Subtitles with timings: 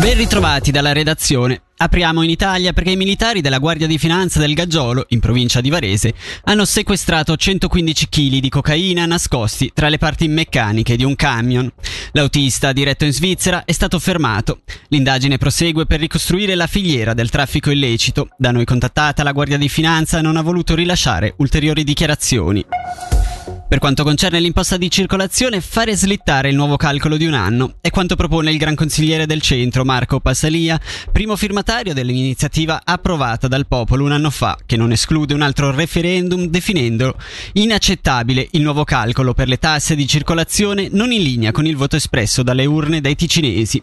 [0.00, 1.60] Ben ritrovati dalla redazione.
[1.76, 5.68] Apriamo in Italia perché i militari della Guardia di Finanza del Gaggiolo, in provincia di
[5.68, 6.14] Varese,
[6.44, 11.70] hanno sequestrato 115 kg di cocaina nascosti tra le parti meccaniche di un camion.
[12.12, 14.62] L'autista, diretto in Svizzera, è stato fermato.
[14.88, 18.30] L'indagine prosegue per ricostruire la filiera del traffico illecito.
[18.38, 22.64] Da noi contattata, la Guardia di Finanza non ha voluto rilasciare ulteriori dichiarazioni.
[23.70, 27.74] Per quanto concerne l'imposta di circolazione, fare slittare il nuovo calcolo di un anno.
[27.80, 30.76] È quanto propone il gran consigliere del centro Marco Passalia,
[31.12, 36.46] primo firmatario dell'iniziativa approvata dal popolo un anno fa, che non esclude un altro referendum
[36.46, 37.14] definendo
[37.52, 41.94] inaccettabile il nuovo calcolo per le tasse di circolazione non in linea con il voto
[41.94, 43.80] espresso dalle urne dai ticinesi,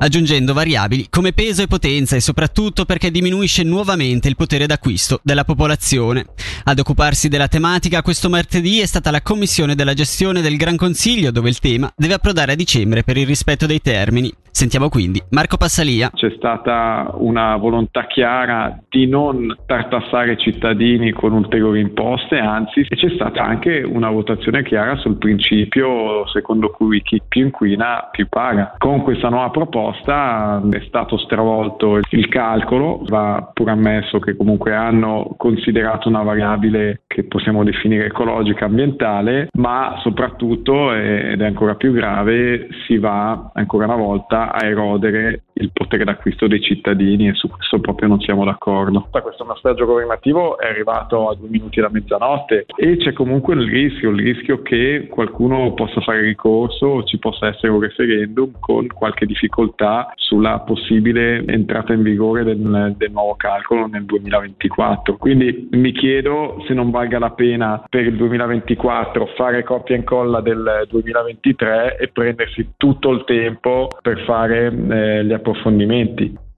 [0.00, 5.44] aggiungendo variabili come peso e potenza e soprattutto perché diminuisce nuovamente il potere d'acquisto della
[5.44, 6.26] popolazione.
[6.64, 11.30] Ad occuparsi della tematica questo martedì è stata la commissione della gestione del Gran Consiglio
[11.30, 14.32] dove il tema deve approdare a dicembre per il rispetto dei termini.
[14.52, 16.10] Sentiamo quindi Marco Passalia.
[16.12, 23.10] C'è stata una volontà chiara di non tartassare i cittadini con ulteriori imposte, anzi c'è
[23.14, 28.74] stata anche una votazione chiara sul principio secondo cui chi più inquina più paga.
[28.78, 35.34] Con questa nuova proposta è stato stravolto il calcolo, va pur ammesso che comunque hanno
[35.36, 42.68] considerato una variabile che possiamo definire ecologica ambientale, ma soprattutto, ed è ancora più grave,
[42.86, 47.78] si va ancora una volta a erodere il potere d'acquisto dei cittadini e su questo
[47.80, 49.08] proprio non siamo d'accordo.
[49.10, 54.10] Questo messaggio governativo è arrivato a due minuti da mezzanotte e c'è comunque il rischio,
[54.10, 60.12] il rischio che qualcuno possa fare ricorso ci possa essere un referendum con qualche difficoltà
[60.16, 65.16] sulla possibile entrata in vigore del, del nuovo calcolo nel 2024.
[65.16, 70.40] Quindi mi chiedo se non valga la pena per il 2024 fare copia e incolla
[70.40, 76.48] del 2023 e prendersi tutto il tempo per fare eh, gli approfondimenti.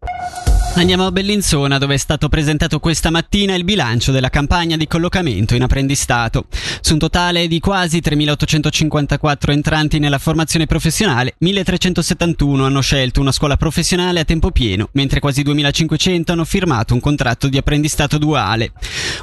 [0.75, 5.55] Andiamo a Bellinzona dove è stato presentato questa mattina il bilancio della campagna di collocamento
[5.55, 6.47] in apprendistato.
[6.81, 13.59] Su un totale di quasi 3.854 entranti nella formazione professionale, 1.371 hanno scelto una scuola
[13.59, 18.73] professionale a tempo pieno, mentre quasi 2.500 hanno firmato un contratto di apprendistato duale.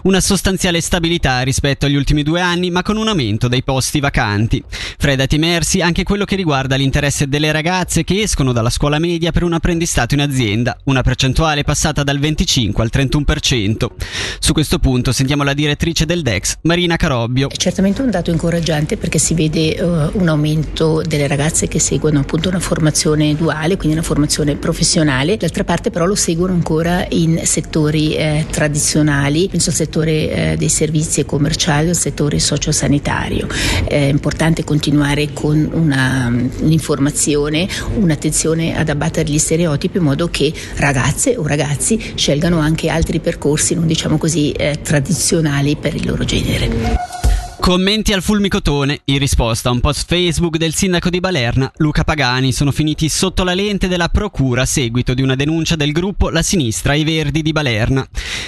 [0.03, 4.63] Una sostanziale stabilità rispetto agli ultimi due anni, ma con un aumento dei posti vacanti.
[4.97, 8.97] Fra i dati emersi anche quello che riguarda l'interesse delle ragazze che escono dalla scuola
[8.99, 13.87] media per un apprendistato in azienda, una percentuale passata dal 25 al 31%.
[14.39, 17.49] Su questo punto sentiamo la direttrice del DEX, Marina Carobbio.
[17.49, 22.19] È certamente un dato incoraggiante perché si vede uh, un aumento delle ragazze che seguono
[22.19, 27.41] appunto una formazione duale, quindi una formazione professionale, d'altra parte però lo seguono ancora in
[27.43, 33.47] settori eh, tradizionali, penso al settore eh, dei servizi commerciali, al settore sociosanitario.
[33.85, 40.97] È importante continuare con una, un'informazione, un'attenzione ad abbattere gli stereotipi in modo che ragazze
[41.09, 46.23] ragazze o ragazzi scelgano anche altri percorsi, non diciamo così, eh, tradizionali per il loro
[46.23, 47.08] genere.
[47.69, 49.01] Commenti al fulmicotone.
[49.05, 53.43] In risposta a un post Facebook del sindaco di Balerna, Luca Pagani, sono finiti sotto
[53.43, 57.43] la lente della procura a seguito di una denuncia del gruppo La Sinistra ai Verdi
[57.43, 58.03] di Balerna.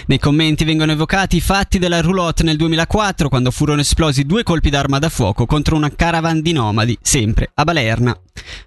[0.07, 4.71] Nei commenti vengono evocati i fatti della roulotte nel 2004, quando furono esplosi due colpi
[4.71, 8.19] d'arma da fuoco contro una caravan di nomadi, sempre a Balerna.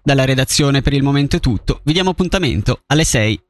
[0.05, 1.81] Dalla redazione per il momento è tutto.
[1.83, 3.41] Vi diamo appuntamento alle 6.